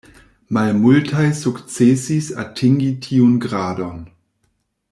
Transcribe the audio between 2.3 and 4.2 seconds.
atingi tiun gradon.